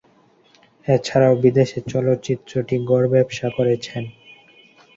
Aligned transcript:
এছাড়াও 0.87 1.33
বিদেশে 1.43 1.79
চলচ্চিত্রটি 1.91 2.75
গড় 2.89 3.07
ব্যবসা 3.13 3.47
করেছেন। 3.57 4.03